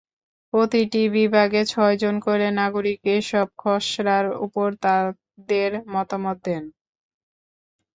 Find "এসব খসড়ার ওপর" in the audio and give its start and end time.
3.15-4.67